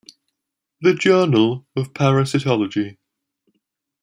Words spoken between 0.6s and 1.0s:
The